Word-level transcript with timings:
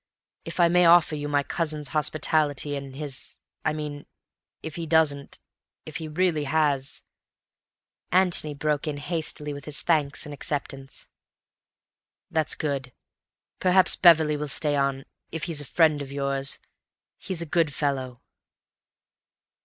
If 0.45 0.59
I 0.59 0.67
may 0.67 0.87
offer 0.87 1.13
you 1.15 1.27
my 1.27 1.43
cousin's 1.43 1.89
hospitality 1.89 2.75
in 2.75 2.95
his—I 2.95 3.71
mean 3.71 4.07
if 4.63 4.75
he 4.75 4.87
doesn't—if 4.87 5.97
he 5.97 6.07
really 6.07 6.45
has—" 6.45 7.03
Antony 8.11 8.55
broke 8.55 8.87
in 8.87 8.97
hastily 8.97 9.53
with 9.53 9.65
his 9.65 9.83
thanks 9.83 10.25
and 10.25 10.33
acceptance. 10.33 11.07
"That's 12.31 12.55
good. 12.55 12.93
Perhaps 13.59 13.95
Beverley 13.95 14.37
will 14.37 14.47
stay 14.47 14.75
on, 14.75 15.05
if 15.31 15.43
he's 15.43 15.61
a 15.61 15.65
friend 15.65 16.01
of 16.01 16.11
yours. 16.11 16.57
He's 17.19 17.43
a 17.43 17.45
good 17.45 17.71
fellow." 17.71 18.21